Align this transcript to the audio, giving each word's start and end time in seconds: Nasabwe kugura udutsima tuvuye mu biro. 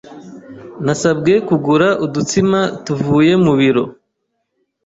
Nasabwe 0.85 1.33
kugura 1.47 1.87
udutsima 2.05 2.59
tuvuye 2.85 3.33
mu 3.45 3.53
biro. 3.59 3.83